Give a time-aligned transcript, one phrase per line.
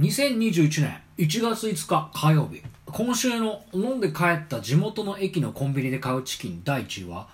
[0.00, 2.60] 2021年1月5日火曜日。
[2.86, 7.28] 今週の飲んで帰った地元の駅のコンビニで買うチキン第1位は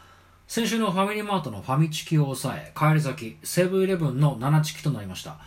[0.47, 5.39] 先週のファミリーマートのファミチキを抑え帰り咲きセブンイレブンの7チキとなりました。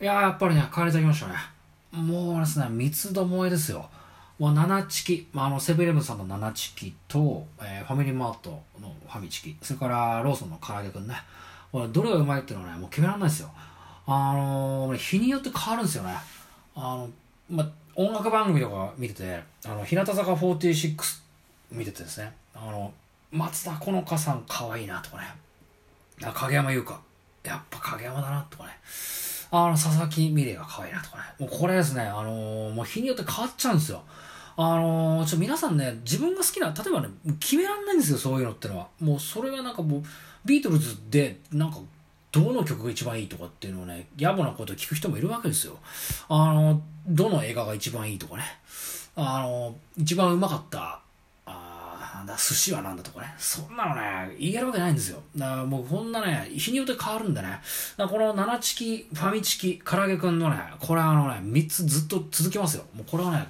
[0.00, 1.34] いやーやっぱりね帰り咲きましたね。
[1.92, 3.90] もうですね三つどもえですよ。
[4.38, 11.16] もう7チキ、まあ、あのセブンイレブンさんの7チキと、えーファミリーマートのファミチキそれからローソンの唐揚げくんね。
[11.92, 13.50] どれがうまいっていうのはねもう決められないですよ。
[14.06, 16.14] あのー日によって変わるんですよね。
[16.76, 17.10] あの、
[17.50, 20.94] ま、音楽番組とか見てて、あの、日向坂46
[21.72, 22.92] 見ててですね、あの、
[23.32, 25.24] 松田好花さん可愛いなとかね、
[26.22, 27.00] あ影山優香、
[27.44, 28.70] やっぱ影山だなとかね、
[29.50, 34.02] あの、佐々木美玲が可愛いなとかね、もうこれですね、あのもう日によって変わっちゃうんですよ。
[34.58, 37.08] あのちょ皆さんね、自分が好きな、例えばね、
[37.40, 38.88] 決めらんないんですよ、そういうのってのは。
[39.00, 40.02] もうそれがなんかもう、
[40.46, 41.78] ビートルズで、なんか
[42.32, 45.78] どの曲が一番いいとかっていうのをね、野暮なこと聞く人もいるわけですよ。
[46.28, 48.44] あの、どの映画が一番いいとかね。
[49.14, 51.00] あの、一番うまかった、
[51.46, 53.34] あーなんだ、寿司はなんだとかね。
[53.38, 55.22] そんなのね、言えるわけないんですよ。
[55.36, 57.60] だからもうこんなね、日によって変わるんでね。
[57.96, 62.84] だこの7チキ、ファミチキ、唐揚げくんのね、これあのね、3つずっと続きますよ。
[62.94, 63.46] もうこれはね、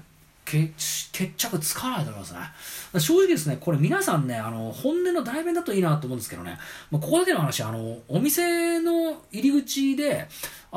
[0.46, 3.00] 決着つかないと思いますね。
[3.00, 6.56] 正直ですね、これ皆さんね、あの、本音の代弁だといいなと思うんですけどね、
[6.90, 10.28] まあ、ここだけの話、あの、お店の入り口で、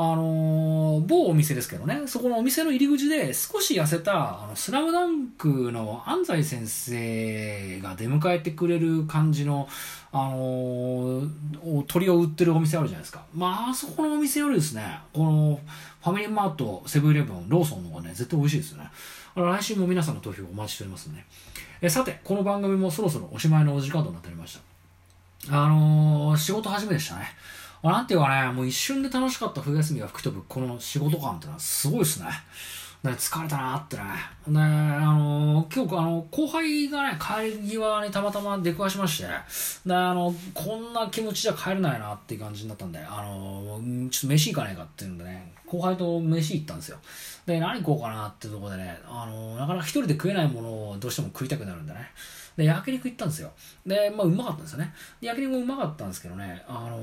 [0.02, 9.68] あの、某お店ですけどね、そこのお店の入り口で少し痩せた、あの、スラムダンクの安西先生が出迎えてくれる感じの、
[10.14, 11.28] あの
[11.86, 13.26] 鳥を売ってるお店あるじゃないですか。
[13.36, 15.60] まあ、あそこのお店よりですね、この、
[16.02, 18.90] ファミリーマート、セブンイレブン、ローソンの方がね、絶対美味しいですよね。
[19.36, 21.26] 来週も皆さんの投票お待ちしておりますんで。
[21.82, 24.58] えさて、この番組もそろそろおしまいのお時間となっておりまし
[25.50, 25.66] た。
[25.66, 27.26] あのー、仕事始めでしたね。
[27.84, 32.28] なんていうかね、もう一瞬で楽しかった冬休みが吹き飛ぶこの仕事感ってのはすごいですね。
[33.02, 34.04] ね疲れたなってね。
[34.46, 39.30] で、あのー、今日、あの、後輩がね、帰り際にたまたま出くわしまして、
[39.86, 46.98] で、あの、こんな気持ちじゃ帰れないなっていう感じになったんで、あのー、ちょっと飯行かねえかっていうんでね、後輩と飯行ったんですよ。
[47.46, 52.10] で、何行こうかなっていうところでね、あのー、なかなか一人で食えないものをどうしても食いたくなるんでね。
[52.60, 53.52] で、焼肉行ったんですよ。
[53.86, 54.94] で、まあ、うまかったんですよね。
[55.22, 56.98] 焼肉もうまかったんですけどね、あの、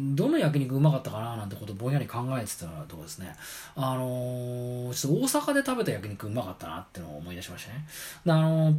[0.00, 3.34] どの焼肉うまかったかななんてことをぼんやり考えてたとこですね、
[3.76, 7.84] あのー、ちょっと大阪で食べた焼肉うまかったなっていうのを思い出しましたね。
[8.26, 8.74] あのー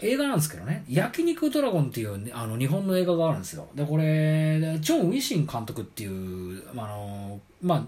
[0.00, 3.68] 映画なんですけどね、焼肉ドラゴンっていう、ね、あの日本の映画があるんですよ。
[3.76, 7.84] で、これ、チョン・ウィシン監督っていう、あの、まあ、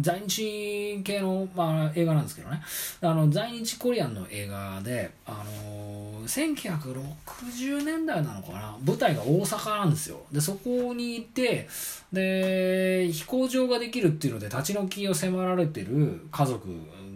[0.00, 2.62] 在日系の、まあ、映画なんですけどね
[3.02, 8.76] あの在日コリアンの映画で、あの1960年代なのかな。
[8.84, 10.20] 舞台が大阪なんですよ。
[10.30, 11.68] でそこにいて
[12.12, 16.68] で飛行場ができるっていうので立ち退きを迫られてる家族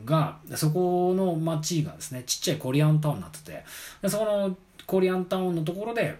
[0.04, 3.64] がそこの町がですねちっちゃいコリアンタウンになってて。
[4.02, 4.56] でそこの
[4.86, 6.16] コリアンタウンのところで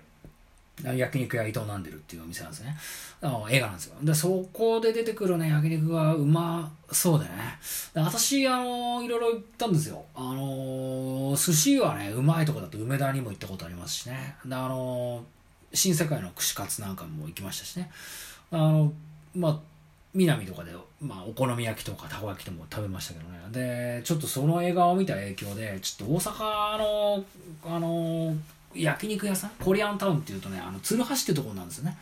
[0.82, 2.76] 焼肉屋営んでるっていうお店なんですね。
[3.22, 3.96] あの映画なんですよ。
[4.02, 7.30] で、そこで出てくるね、焼肉がうまそうでね。
[7.94, 10.04] で私、あのいろいろ行ったんですよ。
[10.14, 14.36] あの寿司はね、うまいとこだと梅田にも行ったことありますしね。
[14.44, 15.24] で、あの
[15.72, 17.90] 新世界の串カツなんかも行きましたしね。
[18.50, 18.92] あの、
[19.34, 19.58] まあ、
[20.14, 23.38] 南とかで、まあ、お好み焼きとかたこ焼きとも食べましたけどね。
[23.50, 27.24] で、ちょっとその映画を見た影響で、ちょっと大阪の、
[27.64, 28.34] あの
[28.82, 29.50] 焼肉屋さん？
[29.62, 31.96] コリアンタウンっていうとねあの鶴橋ってとこなんですよね。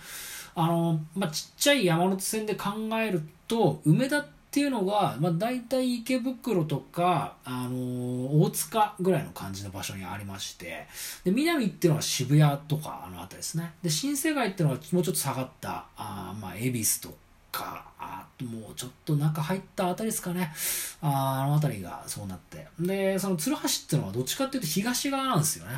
[0.55, 2.71] あの、まあ、ちっちゃい山手線で考
[3.01, 10.87] えると梅田っていうのが、まあ、大体池袋とか、あの大塚ぐらいの感じの場所にありまして。
[11.25, 13.73] で南っていうのは渋谷とかあの辺りですね。
[13.83, 17.17] で新世界っていうのはもうちょっと下がったあ、まあ、恵比寿と
[17.55, 20.53] かあもうちょっと中入ったあたりですかね。
[21.01, 22.67] ああの辺りがそうなって。
[22.81, 25.73] でその鶴橋っていうのはどっちかっていうと東側なんですよね。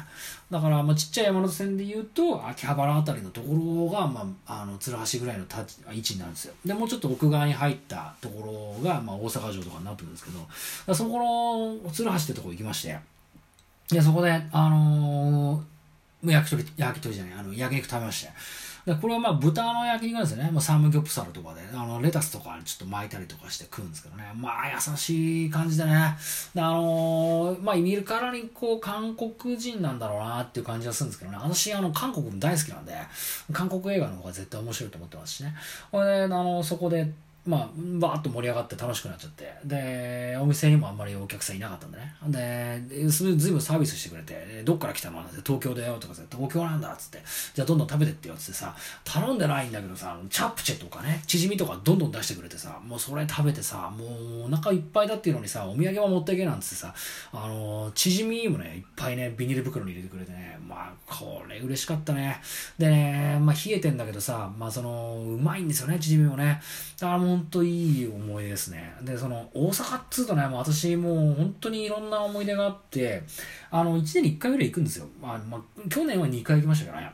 [0.50, 6.54] だから、まあ、ちっちゃい山手線で言うと秋葉原あたりのところが、まあ、あの鶴橋ぐらいの立ち位置になるんですよ。
[6.64, 12.98] でもうちょっと奥側に入ったところが、まあ、大阪城とかになってるんですけどそこの鶴橋ってとこ行きまして
[13.90, 18.32] でそこであのー、焼き鳥焼き鳥じゃないあの焼肉食べまして。
[18.86, 20.50] でこれはまあ豚の焼き肉なんですよね。
[20.52, 24.22] もう、サムギョプサルとかで、あの、レタスとかちょっと巻いたりとかして食うんですけどね。
[24.36, 26.16] まあ、優しい感じでね。
[26.54, 31.38] であのー、まあ、見るからにこう、韓国人なんだろうなっていう感じがするんですけどね。
[31.42, 32.94] 私、あの、韓国も大好きなんで、
[33.52, 35.52] 韓国映画の方が絶対面白いと思ってますしね。
[35.90, 37.12] これで、あの、そこで、
[37.46, 42.82] まあ、バーッと盛り上がって楽しくなっちゃって、で、お店にもあんまりお客さんいなかったんでね。
[42.88, 47.22] で、それずいぶんサービスしてくれて、どっから来たの東京だよとか、東京なんだっつって、
[47.54, 56.94] じゃあどんどん食べてってよっつってさ、頼んでないんだけどさ、チャプチェとかね、チヂミとかどんどん出してくれてさ、もうそれ食べてさ、もうお腹いっぱいだっていうのにさ、お土産は持っていけなんつってさ、
[57.32, 62.40] あの、チヂミもね、いっぱいね、ビニール袋に入れてくれてね、まあ、これ嬉しかったね。
[62.78, 66.60] でね、まあ、冷えてんだけどさ、まあ、その、うまいんですよね、チヂミもね。
[66.98, 68.94] だからもうほんといい思い出ですね。
[69.02, 73.22] で、その、大阪っつうとね、もう私もう本当にいろんな思い出があって、
[73.70, 75.06] あの、1年に1回ぐらい行くんですよ。
[75.20, 77.12] まあ、まあ、去年は2回行きましたけどね。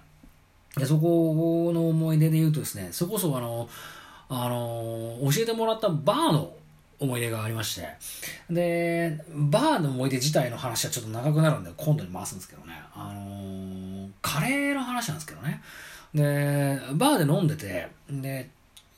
[0.76, 3.69] で、そこの思い出で言うとですね、そこそあの、
[4.28, 6.54] あの、教えてもらったバーの
[7.00, 7.88] 思い出がありまして、
[8.48, 15.60] で、バーの思い出自体の話はちょっと長くなるんで、今度に回すんですけどね、あの、カレーの話なんですけどね。
[16.14, 18.50] で、バーで飲んでて、で、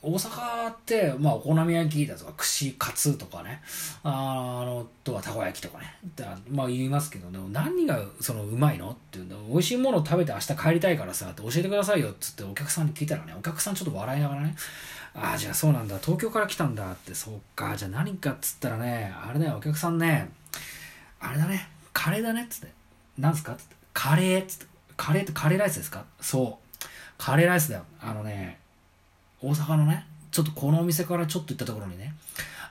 [0.05, 3.63] 大阪って、まあ、お好み焼きだとか、串カツとかね、
[4.03, 14.55] あの、とはたこ焼きとかね、だまあ言いますけど、ね、何がそのうまいのっていうの、美味しいものを食べて明日帰りたいからさ、教えてくださいよっつってお客さんに聞いたらね、お客さんちょっと笑いながらね、
[15.15, 20.29] ああ、じゃあそうなんだ、東京から来たんだって、そうか、じゃあ何かっつったらね、あれだよ、お客さんね、
[21.21, 22.73] あれだね、カレーだねっつって、
[23.19, 24.67] なんすかっつって、カレーっつって、
[24.97, 26.05] カレーってカレーライスですか？
[26.21, 26.85] そう、
[27.19, 27.85] カレーライスだよ。
[28.01, 28.61] あのね、
[29.45, 32.15] 大阪のね、ちょっとこのお店からちょっと行ったところにね、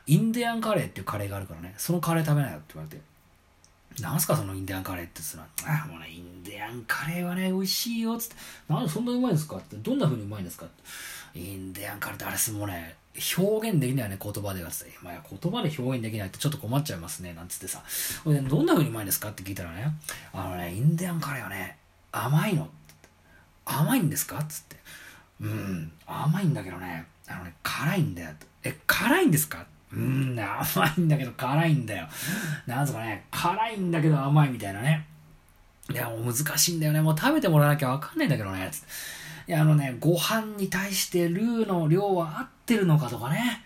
[0.07, 3.03] インディアンカレーっていうカレーがあるからね、そのカレー食べないよって言われて、
[4.01, 8.35] なんすかそのインディアンカレーって言ったら、あ、もうね、インディアンカレーはね、美味しいよっつって、
[8.67, 10.69] なんでそんなうまいんですかって、どんな風にうまいんですかっ
[11.33, 12.95] て、インディアンカレーってあれすもうね、
[13.37, 17.83] 表現できないね、言葉ではつって、まあ、言葉で表現できないってちょっと困っちゃいますね、なんつってさ、
[18.25, 19.93] どんな風にうまいんですかって聞いたらね、
[20.33, 21.77] あのね、インディアンカレーはね、
[22.11, 22.63] 甘いの。
[22.63, 22.71] って。
[23.65, 24.77] 甘いんですかっつって。
[25.41, 28.29] うん、甘いんだけどね、あのね、辛いんだよ。
[28.63, 29.65] え、辛いんですか？
[29.91, 32.07] うん、甘いんだけど辛いんだよ。
[32.65, 35.05] なんすかね、辛いんだけど甘いみたいなね。
[35.91, 37.01] いや、もう難しいんだよね。
[37.01, 38.71] もう食べてもらわなきゃわかんないんだけどね。
[39.47, 43.63] いや、あのね、ご飯に対してルーの量は合ってるのかとかね。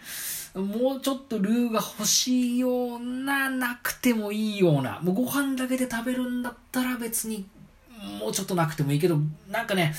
[0.56, 5.00] もうちょっとルーが欲しいような、なくてもいいような。
[5.04, 7.46] もうご飯だけで食べるんだったら別に、
[8.20, 9.20] もうちょっとなくてもいいけど、
[9.52, 9.94] なんかね、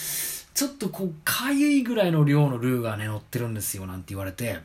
[0.58, 4.58] ちょっとこう、かゆいぐらいの量のルーがね、乗ってるんですよ、なんて言われて、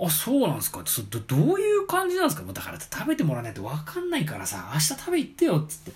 [0.00, 5.92] あ、そうなんですかちょっとどういう感じなんですかもうだから食べてもらわないと分かんないからさ、明日食べ行ってよ、っつって。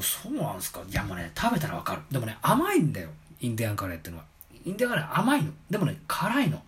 [0.00, 2.02] そうなんですかいやもうね、食べたら分かる。
[2.12, 3.08] でもね、甘いんだよ。
[3.40, 4.24] インディアンカレーってのは。
[4.64, 5.50] インディアンカレー甘いの。
[5.68, 6.62] でもね、辛いの。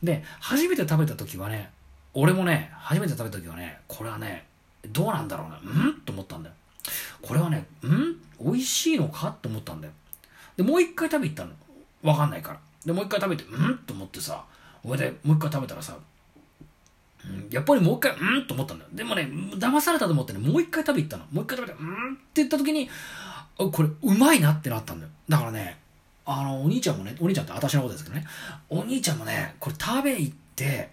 [0.00, 1.72] で、初めて食べた時はね、
[2.14, 4.46] 俺もね、初めて食べた時はね、これはね、
[4.86, 5.94] どうなんだろうな、うん？
[6.02, 6.54] と思ったんだよ。
[7.20, 8.16] これはね、うん？
[8.40, 9.34] 美味しいのか？
[9.42, 9.92] と思ったんだよ。
[10.56, 11.50] で、もう一回食べ行ったの。
[12.02, 12.60] わかんないから。
[12.84, 13.78] で、もう一回食べて、うん？
[13.78, 14.44] と思ってさ、
[14.84, 15.96] 俺でもう一回食べたらさ、
[17.50, 18.46] やっぱりもう一回、うん？
[18.46, 18.90] と思ったんだよ。
[18.92, 21.24] でもね、騙されたと思ってね、もう一回食べ行ったの。
[21.30, 22.14] もう一回食べて、うん？
[22.14, 22.90] って言った時に、
[23.56, 25.12] これ、うまいなってなったんだよ。
[25.28, 25.78] だからね、
[26.24, 28.26] あの、お兄ちゃんもね、お兄ちゃんって私のことですけどね、
[28.68, 30.90] お兄ちゃんもね、これ食べ行って、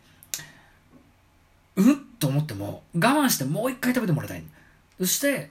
[1.75, 2.05] うん？
[2.19, 4.44] と思っても、我慢してもう一回食べてもらいたい。
[5.00, 5.50] そして、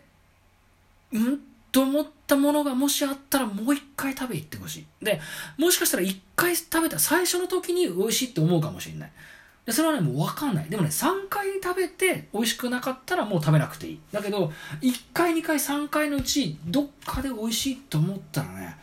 [1.12, 1.40] うん？
[1.78, 5.04] と思ったものがもしあったらもう一回食べ行ってほしい。
[5.04, 5.20] で、
[5.58, 9.12] もしかしたら一回食べた最初の時に美味しいって思うかもしれない。
[9.64, 10.69] で、それはね、もうわかんない。
[10.69, 14.00] でもね、3回食べて美味しくなかったらもう食べなくていい。
[14.10, 18.76] だけど、1回、2回、3回のうち、どっかで美味しいと思ったらね、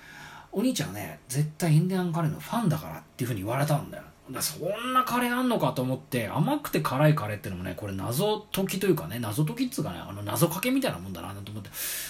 [0.54, 4.04] お兄ちゃんはね、絶対インディアンカレーのファンだからっていうふうに言われたんだよ。
[4.32, 11.70] だそんなカレーあんのかと思って甘くて辛いカレーってのもねこれ謎解きというかね謎解きっつうかねあの謎かけみたいなもんだなと思って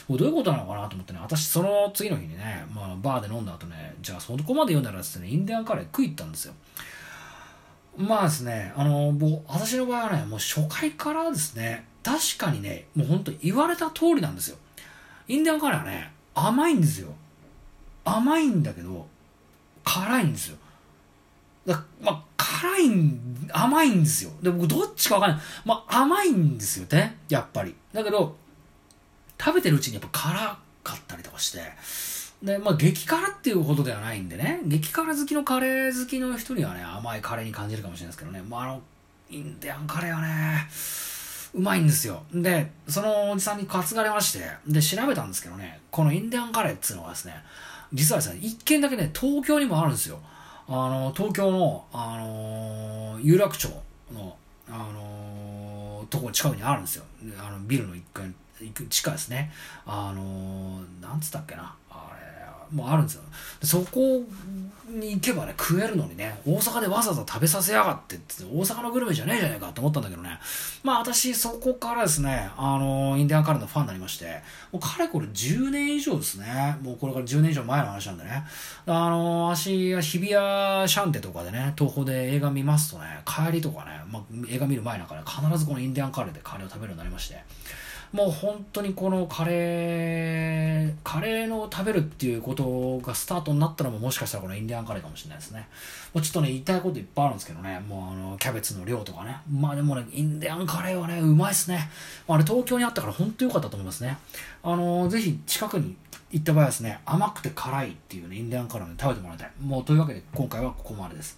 [0.10, 6.54] どういうことなのかなと思ってね私その次の日にね、まあ、バーで飲んだ後ねじゃあそこまで言うならっつってねインディアンカレー食い行ったんですよ。
[7.98, 14.58] まあですねあのもう私の場合はねもう初回からですね確かにねもうほんと言われた通りなんですよ。
[15.28, 17.10] インディアンカレーはね甘いんですよ。
[18.06, 19.06] 甘いんだけど
[19.84, 20.58] 辛いんですよ。
[21.66, 24.32] だまあ、辛いん、甘いんですよ。
[24.42, 25.40] で、僕どっちかわかんない。
[25.66, 27.18] まあ、甘いんですよね。
[27.30, 27.76] やっぱり。
[27.94, 28.36] だけど、
[29.40, 31.62] 食べてるうちにやっぱ辛かったりとかして。
[32.44, 34.62] で、まあ、激辛っていうほどではないんでね。
[34.66, 38.44] 激辛好きのカレー好きの人にはね、甘いカレーに感じるかもしれないですけどね。
[38.48, 38.82] まあ、あの、
[39.30, 40.68] インディアンカレーはね、
[41.56, 42.24] うまいんですよ。
[42.34, 47.34] で、そのおじさんに担がれまして、で、調べたんですけどね、このインディアンカレーっていうのはですね、
[47.94, 50.20] 実はですね、一軒だけね、東京にもあるんですよ。
[50.68, 53.70] あの、東京の、あの有楽町
[54.12, 54.36] の、
[54.68, 57.04] あのとこ近くにあるんですよ。
[57.40, 58.34] あの、ビルの1階、
[58.90, 59.52] 地下ですね。
[59.86, 61.76] あのなんつったっけな。
[62.76, 63.24] もあるんですよ。
[63.64, 64.24] そこ
[64.88, 70.38] に行けばね食えるのにね大阪でわざわざ食べさせやがってって大阪のグルメじゃねえじゃねえかと思ったんだけどね。
[70.84, 74.42] まあ私そこからですねあのインディアンカレーのファンになりまして
[74.72, 76.78] もうかれこれ10年以上ですね。
[76.82, 78.44] もうこれから10年以上前の話なんでね。
[78.86, 87.44] あの私は日比谷シャンテとかでね東宝で映画見ますとね帰りとかね、まあ、映画見る前なんかね必ずこのインディアンカレーでカレーを食べるようになりまして。
[88.16, 95.68] もう本当にこのカレー、カレーの食べるっていうことがスタートになったのももしかしたらこのインディアンカレーかもしれないですね。
[96.14, 99.36] もうちょっとね、言いたいこといっぱいあるんですけどね、もうあの、キャベツの量とかね。
[99.52, 101.90] まあでもね、インディアンカレーはね、うまいっすね。
[102.26, 104.18] あれ東京にあったから本当良かったと思いますね。
[104.64, 105.98] あの、ぜひ近くに
[106.32, 109.52] 行った場合はですね、甘くて辛いっていうね、インディアンカレーを、ね、食べてもらいたい。
[109.62, 111.38] もうというわけで今回はここまでです。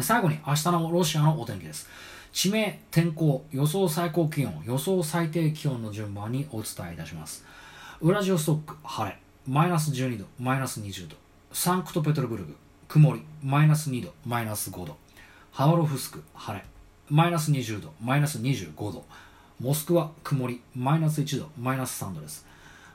[0.00, 1.86] 最後に明日のロシアのお天気です。
[2.32, 7.44] 地名、天候、予想最高気温、予想最低気温の順番にお伝えいたします。
[8.00, 11.16] ウラジオストック、晴れ、マイナス12度、マイナス20度。
[11.52, 12.56] サンクトペトルブルグ、
[12.88, 14.96] 曇り、マイナス2度、マイナス5度。
[15.50, 16.64] ハワロフスク、晴れ、
[17.10, 19.04] マイナス20度、マイナス25度。
[19.60, 22.46] モスクワ、曇り、マイナス1度、マイナス3度です。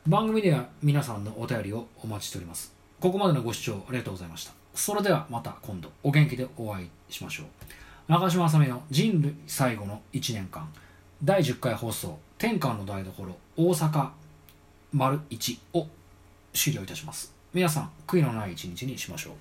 [0.07, 2.73] 番組では皆さんのお便りをお待ちしております。
[2.99, 4.53] ここまでのご視聴ありがとうございました。
[4.73, 7.45] それではまた今度お元気でお会いしましょう。
[8.07, 10.65] 中島あさみの人類最後の1年間。
[11.21, 14.09] 第10回放送天下の台所大阪
[14.93, 15.87] 丸1を
[16.53, 17.33] 終了いたします。
[17.53, 19.33] 皆さん悔いのない一日にしましょう。